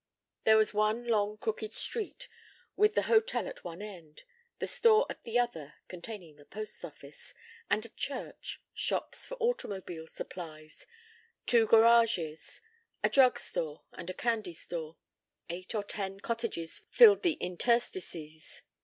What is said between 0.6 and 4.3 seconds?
one long crooked street, with the hotel at one end,